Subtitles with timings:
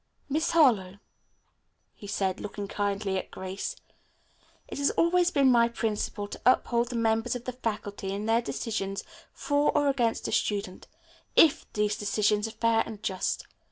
[0.29, 0.97] "Miss Harlowe,"
[1.93, 3.75] he said, looking kindly at Grace,
[4.67, 8.41] "it has always been my principle to uphold the members of the faculty in their
[8.41, 10.87] decisions for or against a student,
[11.35, 13.45] if these decisions are fair and just.